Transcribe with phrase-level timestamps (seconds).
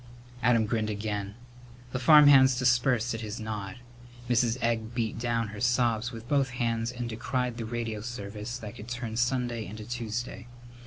[0.41, 1.35] Adam grinned again.
[1.91, 3.75] The farmhands dispersed at his nod.
[4.27, 4.57] Mrs.
[4.59, 8.87] Egg beat down her sobs with both hands and decried the radio service that could
[8.87, 10.47] turn Sunday into Tuesday.